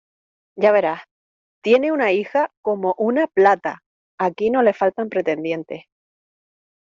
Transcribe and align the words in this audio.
Ya 0.57 0.71
verás 0.71 1.03
¡Tiene 1.63 1.91
una 1.91 2.11
hija 2.11 2.51
como 2.63 2.95
una 2.97 3.27
plata! 3.27 3.83
aquí 4.19 4.49
no 4.49 4.63
le 4.63 4.73
faltan 4.73 5.09
pretendientes. 5.09 5.81